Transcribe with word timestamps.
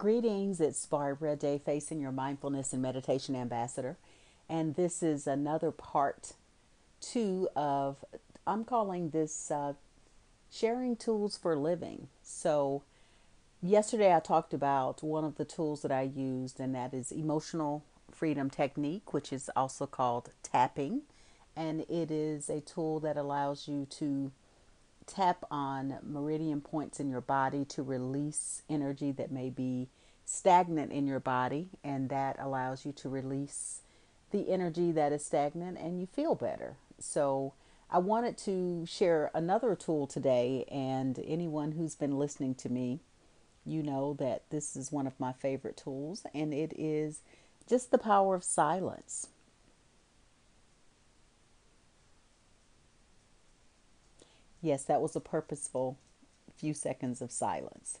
Greetings, 0.00 0.62
it's 0.62 0.86
Barbara 0.86 1.36
J. 1.36 1.60
Facing 1.62 2.00
your 2.00 2.10
Mindfulness 2.10 2.72
and 2.72 2.80
Meditation 2.80 3.36
Ambassador. 3.36 3.98
And 4.48 4.74
this 4.74 5.02
is 5.02 5.26
another 5.26 5.70
part 5.70 6.32
two 7.02 7.50
of, 7.54 8.02
I'm 8.46 8.64
calling 8.64 9.10
this 9.10 9.50
uh, 9.50 9.74
Sharing 10.50 10.96
Tools 10.96 11.36
for 11.36 11.54
Living. 11.54 12.08
So, 12.22 12.82
yesterday 13.62 14.16
I 14.16 14.20
talked 14.20 14.54
about 14.54 15.02
one 15.02 15.22
of 15.22 15.36
the 15.36 15.44
tools 15.44 15.82
that 15.82 15.92
I 15.92 16.10
used, 16.16 16.60
and 16.60 16.74
that 16.74 16.94
is 16.94 17.12
Emotional 17.12 17.84
Freedom 18.10 18.48
Technique, 18.48 19.12
which 19.12 19.34
is 19.34 19.50
also 19.54 19.84
called 19.86 20.30
tapping. 20.42 21.02
And 21.54 21.82
it 21.90 22.10
is 22.10 22.48
a 22.48 22.62
tool 22.62 23.00
that 23.00 23.18
allows 23.18 23.68
you 23.68 23.86
to 23.98 24.32
tap 25.10 25.44
on 25.50 25.98
meridian 26.02 26.60
points 26.60 27.00
in 27.00 27.10
your 27.10 27.20
body 27.20 27.64
to 27.64 27.82
release 27.82 28.62
energy 28.70 29.10
that 29.12 29.32
may 29.32 29.50
be 29.50 29.88
stagnant 30.24 30.92
in 30.92 31.06
your 31.06 31.20
body, 31.20 31.68
and 31.82 32.08
that 32.08 32.36
allows 32.38 32.86
you 32.86 32.92
to 32.92 33.08
release 33.08 33.80
the 34.30 34.48
energy 34.48 34.92
that 34.92 35.10
is 35.12 35.24
stagnant 35.24 35.76
and 35.76 36.00
you 36.00 36.06
feel 36.06 36.36
better. 36.36 36.76
So, 37.00 37.54
I 37.92 37.98
wanted 37.98 38.38
to 38.38 38.86
share 38.86 39.32
another 39.34 39.74
tool 39.74 40.06
today, 40.06 40.64
and 40.70 41.18
anyone 41.26 41.72
who's 41.72 41.96
been 41.96 42.16
listening 42.16 42.54
to 42.56 42.68
me, 42.68 43.00
you 43.66 43.82
know 43.82 44.14
that 44.20 44.44
this 44.50 44.76
is 44.76 44.92
one 44.92 45.08
of 45.08 45.18
my 45.18 45.32
favorite 45.32 45.76
tools, 45.76 46.24
and 46.32 46.54
it 46.54 46.72
is 46.78 47.22
just 47.68 47.90
the 47.90 47.98
power 47.98 48.36
of 48.36 48.44
silence. 48.44 49.26
Yes, 54.62 54.84
that 54.84 55.00
was 55.00 55.16
a 55.16 55.20
purposeful 55.20 55.96
few 56.56 56.74
seconds 56.74 57.22
of 57.22 57.30
silence. 57.32 57.98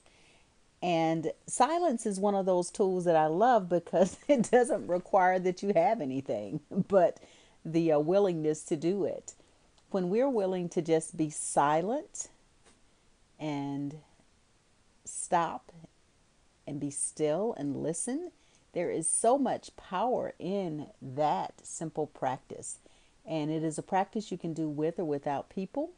And 0.82 1.32
silence 1.46 2.06
is 2.06 2.18
one 2.18 2.34
of 2.34 2.46
those 2.46 2.70
tools 2.70 3.04
that 3.04 3.16
I 3.16 3.26
love 3.26 3.68
because 3.68 4.16
it 4.28 4.50
doesn't 4.50 4.86
require 4.86 5.38
that 5.38 5.62
you 5.62 5.72
have 5.74 6.00
anything, 6.00 6.60
but 6.88 7.18
the 7.64 7.92
uh, 7.92 7.98
willingness 7.98 8.62
to 8.64 8.76
do 8.76 9.04
it. 9.04 9.34
When 9.90 10.08
we're 10.08 10.28
willing 10.28 10.68
to 10.70 10.82
just 10.82 11.16
be 11.16 11.30
silent 11.30 12.28
and 13.38 13.96
stop 15.04 15.72
and 16.66 16.78
be 16.78 16.90
still 16.90 17.54
and 17.58 17.82
listen, 17.82 18.30
there 18.72 18.90
is 18.90 19.08
so 19.10 19.36
much 19.36 19.76
power 19.76 20.32
in 20.38 20.86
that 21.02 21.54
simple 21.64 22.06
practice. 22.06 22.78
And 23.26 23.50
it 23.50 23.64
is 23.64 23.78
a 23.78 23.82
practice 23.82 24.30
you 24.30 24.38
can 24.38 24.54
do 24.54 24.68
with 24.68 24.98
or 24.98 25.04
without 25.04 25.50
people. 25.50 25.90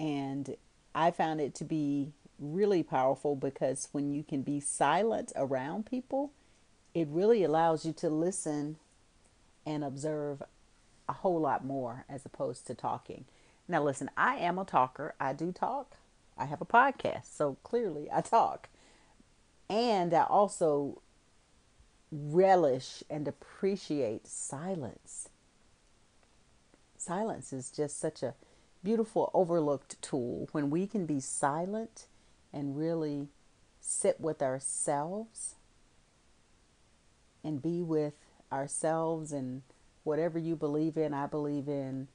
And 0.00 0.56
I 0.94 1.10
found 1.10 1.42
it 1.42 1.54
to 1.56 1.64
be 1.64 2.12
really 2.38 2.82
powerful 2.82 3.36
because 3.36 3.88
when 3.92 4.10
you 4.10 4.22
can 4.22 4.40
be 4.40 4.58
silent 4.58 5.30
around 5.36 5.84
people, 5.84 6.32
it 6.94 7.06
really 7.10 7.44
allows 7.44 7.84
you 7.84 7.92
to 7.92 8.08
listen 8.08 8.76
and 9.66 9.84
observe 9.84 10.42
a 11.06 11.12
whole 11.12 11.38
lot 11.38 11.66
more 11.66 12.06
as 12.08 12.24
opposed 12.24 12.66
to 12.66 12.74
talking. 12.74 13.26
Now, 13.68 13.82
listen, 13.82 14.10
I 14.16 14.36
am 14.36 14.58
a 14.58 14.64
talker. 14.64 15.14
I 15.20 15.34
do 15.34 15.52
talk. 15.52 15.96
I 16.38 16.46
have 16.46 16.62
a 16.62 16.66
podcast, 16.66 17.36
so 17.36 17.58
clearly 17.62 18.08
I 18.10 18.22
talk. 18.22 18.70
And 19.68 20.14
I 20.14 20.22
also 20.22 21.02
relish 22.10 23.04
and 23.10 23.28
appreciate 23.28 24.26
silence. 24.26 25.28
Silence 26.96 27.52
is 27.52 27.70
just 27.70 28.00
such 28.00 28.22
a 28.22 28.34
beautiful 28.82 29.30
overlooked 29.34 30.00
tool 30.00 30.48
when 30.52 30.70
we 30.70 30.86
can 30.86 31.06
be 31.06 31.20
silent 31.20 32.06
and 32.52 32.78
really 32.78 33.28
sit 33.80 34.20
with 34.20 34.42
ourselves 34.42 35.54
and 37.44 37.62
be 37.62 37.82
with 37.82 38.14
ourselves 38.52 39.32
and 39.32 39.62
whatever 40.04 40.38
you 40.38 40.56
believe 40.56 40.96
in 40.96 41.14
i 41.14 41.26
believe 41.26 41.68
in 41.68 42.08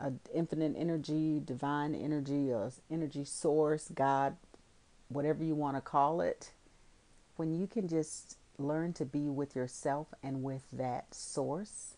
a 0.00 0.12
infinite 0.34 0.74
energy 0.76 1.40
divine 1.44 1.94
energy 1.94 2.50
or 2.50 2.70
energy 2.90 3.24
source 3.24 3.90
god 3.94 4.36
whatever 5.08 5.44
you 5.44 5.54
want 5.54 5.76
to 5.76 5.80
call 5.80 6.20
it 6.20 6.52
when 7.36 7.52
you 7.52 7.66
can 7.66 7.86
just 7.86 8.36
learn 8.58 8.92
to 8.92 9.04
be 9.04 9.28
with 9.28 9.54
yourself 9.54 10.08
and 10.22 10.42
with 10.42 10.62
that 10.72 11.14
source 11.14 11.94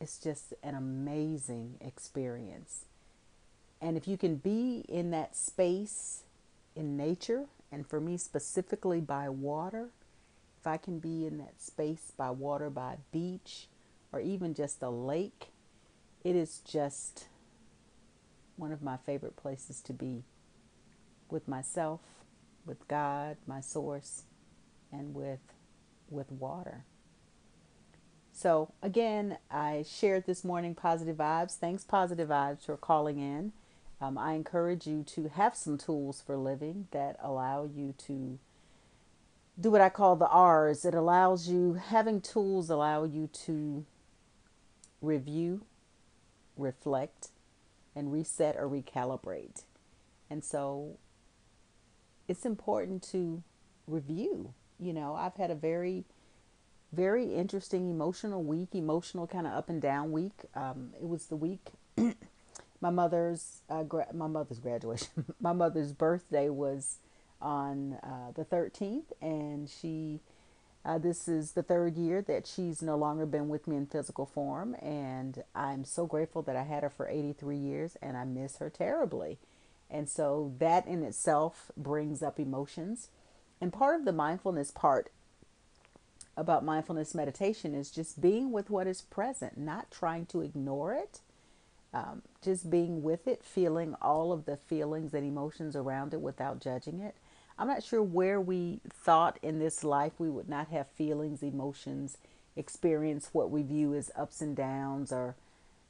it's 0.00 0.18
just 0.18 0.54
an 0.62 0.74
amazing 0.74 1.74
experience. 1.80 2.84
And 3.80 3.96
if 3.96 4.08
you 4.08 4.16
can 4.16 4.36
be 4.36 4.84
in 4.88 5.10
that 5.10 5.36
space 5.36 6.22
in 6.74 6.96
nature, 6.96 7.46
and 7.70 7.86
for 7.86 8.00
me 8.00 8.16
specifically 8.16 9.00
by 9.00 9.28
water, 9.28 9.88
if 10.60 10.66
I 10.66 10.76
can 10.76 10.98
be 10.98 11.26
in 11.26 11.38
that 11.38 11.60
space 11.60 12.12
by 12.16 12.30
water, 12.30 12.70
by 12.70 12.96
beach, 13.12 13.68
or 14.12 14.20
even 14.20 14.54
just 14.54 14.82
a 14.82 14.90
lake, 14.90 15.48
it 16.24 16.34
is 16.34 16.58
just 16.58 17.26
one 18.56 18.72
of 18.72 18.82
my 18.82 18.96
favorite 18.96 19.36
places 19.36 19.80
to 19.82 19.92
be 19.92 20.24
with 21.30 21.46
myself, 21.46 22.00
with 22.66 22.88
God, 22.88 23.36
my 23.46 23.60
source, 23.60 24.22
and 24.92 25.14
with 25.14 25.40
with 26.10 26.32
water. 26.32 26.84
So, 28.38 28.72
again, 28.82 29.38
I 29.50 29.84
shared 29.84 30.26
this 30.26 30.44
morning 30.44 30.76
positive 30.76 31.16
vibes. 31.16 31.56
Thanks, 31.56 31.82
positive 31.82 32.28
vibes, 32.28 32.66
for 32.66 32.76
calling 32.76 33.18
in. 33.18 33.50
Um, 34.00 34.16
I 34.16 34.34
encourage 34.34 34.86
you 34.86 35.02
to 35.08 35.26
have 35.26 35.56
some 35.56 35.76
tools 35.76 36.22
for 36.24 36.36
living 36.36 36.86
that 36.92 37.16
allow 37.20 37.64
you 37.64 37.94
to 38.06 38.38
do 39.60 39.72
what 39.72 39.80
I 39.80 39.88
call 39.88 40.14
the 40.14 40.28
R's. 40.28 40.84
It 40.84 40.94
allows 40.94 41.48
you, 41.48 41.74
having 41.74 42.20
tools 42.20 42.70
allow 42.70 43.02
you 43.02 43.28
to 43.46 43.84
review, 45.02 45.62
reflect, 46.56 47.30
and 47.96 48.12
reset 48.12 48.54
or 48.56 48.68
recalibrate. 48.68 49.64
And 50.30 50.44
so 50.44 50.96
it's 52.28 52.46
important 52.46 53.02
to 53.10 53.42
review. 53.88 54.54
You 54.78 54.92
know, 54.92 55.16
I've 55.16 55.34
had 55.34 55.50
a 55.50 55.56
very 55.56 56.04
very 56.92 57.34
interesting 57.34 57.90
emotional 57.90 58.42
week, 58.42 58.70
emotional 58.74 59.26
kind 59.26 59.46
of 59.46 59.52
up 59.52 59.68
and 59.68 59.80
down 59.80 60.12
week. 60.12 60.44
Um, 60.54 60.90
it 61.00 61.08
was 61.08 61.26
the 61.26 61.36
week 61.36 61.68
my 62.80 62.90
mother's 62.90 63.60
uh, 63.68 63.82
gra- 63.82 64.12
my 64.14 64.26
mother's 64.26 64.58
graduation. 64.58 65.24
my 65.40 65.52
mother's 65.52 65.92
birthday 65.92 66.48
was 66.48 66.98
on 67.40 67.94
uh, 68.02 68.32
the 68.34 68.44
13th, 68.44 69.12
and 69.20 69.68
she. 69.68 70.20
Uh, 70.84 70.96
this 70.96 71.28
is 71.28 71.52
the 71.52 71.62
third 71.62 71.96
year 71.96 72.22
that 72.22 72.46
she's 72.46 72.80
no 72.80 72.96
longer 72.96 73.26
been 73.26 73.48
with 73.48 73.66
me 73.66 73.76
in 73.76 73.84
physical 73.84 74.24
form, 74.24 74.74
and 74.80 75.42
I'm 75.54 75.84
so 75.84 76.06
grateful 76.06 76.40
that 76.42 76.56
I 76.56 76.62
had 76.62 76.82
her 76.82 76.88
for 76.88 77.06
83 77.08 77.58
years, 77.58 77.96
and 78.00 78.16
I 78.16 78.24
miss 78.24 78.56
her 78.58 78.70
terribly. 78.70 79.38
And 79.90 80.08
so 80.08 80.54
that 80.58 80.86
in 80.86 81.02
itself 81.02 81.70
brings 81.76 82.22
up 82.22 82.38
emotions. 82.38 83.08
And 83.60 83.72
part 83.72 83.96
of 83.96 84.06
the 84.06 84.12
mindfulness 84.12 84.70
part 84.70 85.10
about 86.38 86.64
mindfulness 86.64 87.16
meditation 87.16 87.74
is 87.74 87.90
just 87.90 88.20
being 88.20 88.52
with 88.52 88.70
what 88.70 88.86
is 88.86 89.02
present, 89.02 89.58
not 89.58 89.90
trying 89.90 90.24
to 90.26 90.40
ignore 90.40 90.94
it, 90.94 91.20
um, 91.92 92.22
just 92.40 92.70
being 92.70 93.02
with 93.02 93.26
it, 93.26 93.42
feeling 93.42 93.96
all 94.00 94.30
of 94.30 94.44
the 94.44 94.56
feelings 94.56 95.12
and 95.14 95.26
emotions 95.26 95.74
around 95.74 96.14
it 96.14 96.20
without 96.20 96.60
judging 96.60 97.00
it. 97.00 97.16
I'm 97.58 97.66
not 97.66 97.82
sure 97.82 98.02
where 98.02 98.40
we 98.40 98.80
thought 98.88 99.36
in 99.42 99.58
this 99.58 99.82
life 99.82 100.12
we 100.18 100.30
would 100.30 100.48
not 100.48 100.68
have 100.68 100.86
feelings, 100.86 101.42
emotions, 101.42 102.18
experience 102.54 103.30
what 103.32 103.50
we 103.50 103.62
view 103.62 103.94
as 103.94 104.12
ups 104.14 104.40
and 104.40 104.54
downs 104.54 105.12
or 105.12 105.34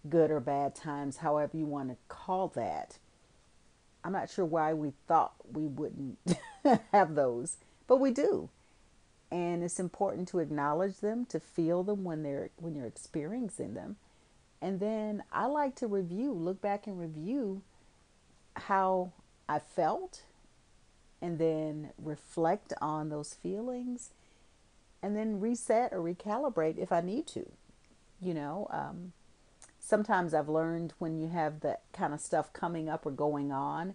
good 0.09 0.30
or 0.30 0.41
bad 0.41 0.75
times, 0.75 1.19
however 1.19 1.59
you 1.59 1.66
want 1.66 1.91
to 1.91 1.97
call 2.09 2.48
that. 2.48 2.97
I'm 4.03 4.12
not 4.12 4.30
sure 4.30 4.47
why 4.47 4.72
we 4.72 4.94
thought 5.06 5.34
we 5.53 5.66
wouldn't 5.66 6.16
have 6.92 7.15
those, 7.15 7.59
but 7.86 8.00
we 8.00 8.12
do 8.12 8.48
and 9.30 9.63
it's 9.63 9.80
important 9.80 10.28
to 10.28 10.39
acknowledge 10.39 10.98
them 10.98 11.27
to 11.27 11.39
feel 11.41 11.83
them 11.83 12.04
when 12.04 12.22
they're 12.22 12.51
when 12.57 12.75
you're 12.75 12.86
experiencing 12.86 13.75
them. 13.75 13.97
And 14.60 14.80
then 14.80 15.22
i 15.33 15.47
like 15.47 15.75
to 15.77 15.86
review 15.86 16.33
look 16.33 16.60
back 16.60 16.86
and 16.86 16.98
review 16.98 17.63
how 18.57 19.13
i 19.48 19.59
felt 19.59 20.22
and 21.21 21.39
then 21.39 21.91
reflect 22.03 22.72
on 22.80 23.09
those 23.09 23.34
feelings 23.34 24.10
and 25.03 25.16
then 25.16 25.41
reset 25.41 25.92
or 25.92 26.01
recalibrate 26.01 26.78
if 26.78 26.92
i 26.92 27.01
need 27.01 27.27
to 27.27 27.51
you 28.21 28.34
know 28.34 28.66
um, 28.71 29.13
sometimes 29.78 30.34
i've 30.34 30.48
learned 30.48 30.92
when 30.98 31.19
you 31.21 31.28
have 31.28 31.60
that 31.60 31.83
kind 31.92 32.13
of 32.13 32.21
stuff 32.21 32.53
coming 32.53 32.89
up 32.89 33.07
or 33.07 33.10
going 33.10 33.53
on 33.53 33.95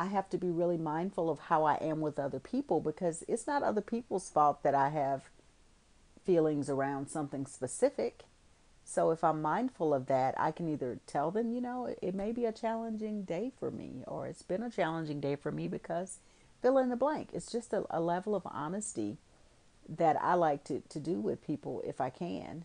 I 0.00 0.06
have 0.06 0.30
to 0.30 0.38
be 0.38 0.48
really 0.48 0.78
mindful 0.78 1.28
of 1.28 1.38
how 1.38 1.64
I 1.64 1.74
am 1.74 2.00
with 2.00 2.18
other 2.18 2.40
people 2.40 2.80
because 2.80 3.22
it's 3.28 3.46
not 3.46 3.62
other 3.62 3.82
people's 3.82 4.30
fault 4.30 4.62
that 4.62 4.74
I 4.74 4.88
have 4.88 5.24
feelings 6.24 6.70
around 6.70 7.10
something 7.10 7.44
specific. 7.44 8.24
So 8.82 9.10
if 9.10 9.22
I'm 9.22 9.42
mindful 9.42 9.92
of 9.92 10.06
that, 10.06 10.34
I 10.40 10.52
can 10.52 10.70
either 10.70 11.00
tell 11.06 11.30
them, 11.30 11.52
you 11.52 11.60
know, 11.60 11.94
it 12.00 12.14
may 12.14 12.32
be 12.32 12.46
a 12.46 12.52
challenging 12.52 13.24
day 13.24 13.52
for 13.60 13.70
me, 13.70 14.02
or 14.06 14.26
it's 14.26 14.40
been 14.40 14.62
a 14.62 14.70
challenging 14.70 15.20
day 15.20 15.36
for 15.36 15.52
me 15.52 15.68
because 15.68 16.16
fill 16.62 16.78
in 16.78 16.88
the 16.88 16.96
blank. 16.96 17.28
It's 17.34 17.52
just 17.52 17.74
a, 17.74 17.84
a 17.90 18.00
level 18.00 18.34
of 18.34 18.46
honesty 18.46 19.18
that 19.86 20.16
I 20.22 20.32
like 20.32 20.64
to, 20.64 20.80
to 20.80 20.98
do 20.98 21.20
with 21.20 21.46
people 21.46 21.82
if 21.84 22.00
I 22.00 22.08
can. 22.08 22.64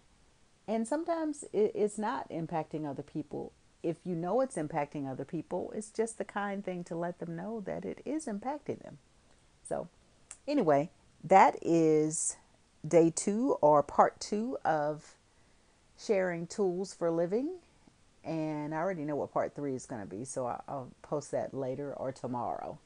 And 0.69 0.88
sometimes 0.88 1.43
it, 1.51 1.73
it's 1.75 1.97
not 1.97 2.29
impacting 2.29 2.89
other 2.89 3.03
people. 3.03 3.51
If 3.83 3.98
you 4.04 4.16
know 4.16 4.42
it's 4.42 4.56
impacting 4.56 5.10
other 5.10 5.25
people, 5.25 5.72
it's 5.75 5.89
just 5.89 6.18
the 6.18 6.25
kind 6.25 6.63
thing 6.63 6.83
to 6.86 6.95
let 6.95 7.19
them 7.19 7.36
know 7.36 7.62
that 7.66 7.86
it 7.86 8.01
is 8.06 8.25
impacting 8.25 8.81
them. 8.81 8.98
So, 9.68 9.88
anyway, 10.48 10.89
that 11.24 11.57
is 11.62 12.38
day 12.88 13.12
two 13.16 13.57
or 13.62 13.83
part 13.83 14.19
two 14.19 14.57
of 14.66 15.16
sharing 16.00 16.48
tools 16.48 16.94
for 16.94 17.12
living. 17.12 17.50
And 18.24 18.74
I 18.74 18.77
already 18.77 19.06
know 19.06 19.16
what 19.16 19.31
part 19.31 19.56
three 19.56 19.75
is 19.75 19.86
going 19.86 20.01
to 20.01 20.07
be, 20.07 20.25
so 20.25 20.48
I'll, 20.68 20.92
post 21.04 21.31
that 21.31 21.54
later 21.54 21.94
or 21.94 22.12
tomorrow. 22.12 22.80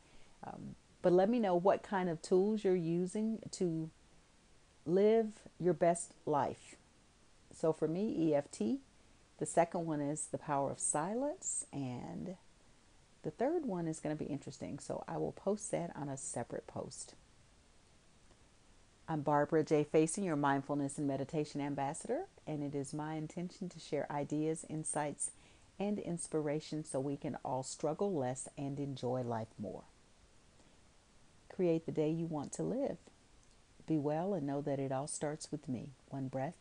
Um, 0.46 0.76
but 1.02 1.14
let 1.14 1.30
me 1.30 1.40
know 1.40 1.56
what 1.56 1.82
kind 1.82 2.10
of 2.10 2.22
tools 2.22 2.64
you're 2.64 2.76
using 2.76 3.40
to 3.52 3.90
live 4.86 5.28
your 5.60 5.74
best 5.74 6.14
life. 6.26 6.76
So 7.54 7.72
for 7.72 7.88
me, 7.88 8.34
EFT. 8.34 8.80
The 9.40 9.46
second 9.46 9.86
one 9.86 10.02
is 10.02 10.28
the 10.28 10.38
power 10.38 10.70
of 10.70 10.80
silence. 10.80 11.66
And 11.72 12.36
the 13.24 13.32
third 13.32 13.66
one 13.66 13.88
is 13.88 14.00
going 14.00 14.16
to 14.16 14.24
be 14.24 14.30
interesting. 14.30 14.80
So 14.80 15.04
I 15.08 15.18
will 15.18 15.32
post 15.32 15.72
that 15.72 15.92
on 15.96 16.10
a 16.10 16.18
separate 16.18 16.68
post. 16.68 17.16
I'm 19.08 19.22
Barbara 19.22 19.64
J. 19.64 19.84
Facing, 19.84 20.24
your 20.24 20.36
mindfulness 20.36 21.00
and 21.00 21.08
meditation 21.08 21.62
ambassador, 21.62 22.26
and 22.46 22.62
it 22.62 22.78
is 22.78 22.94
my 22.94 23.16
intention 23.16 23.68
to 23.70 23.80
share 23.80 24.06
ideas, 24.12 24.66
insights, 24.70 25.32
and 25.80 25.98
inspiration 25.98 26.86
so 26.86 27.00
we 27.00 27.18
can 27.18 27.36
all 27.44 27.64
struggle 27.64 28.14
less 28.14 28.48
and 28.56 28.78
enjoy 28.78 29.22
life 29.22 29.48
more. 29.58 29.82
Create 31.52 31.88
the 31.88 31.92
day 31.92 32.12
you 32.12 32.28
want 32.28 32.52
to 32.54 32.64
live. 32.64 32.98
Be 33.88 33.98
well 33.98 34.36
and 34.36 34.46
know 34.46 34.62
that 34.62 34.78
it 34.78 34.92
all 34.92 35.08
starts 35.08 35.52
with 35.52 35.68
me. 35.68 35.90
One 36.10 36.28
breath, 36.28 36.58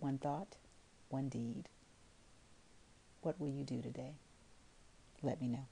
one 0.00 0.16
thought, 0.16 0.56
one 1.12 1.28
deed. 1.28 1.68
What 3.20 3.38
will 3.38 3.48
you 3.48 3.64
do 3.64 3.82
today? 3.82 4.14
Let 5.22 5.40
me 5.40 5.48
know. 5.48 5.66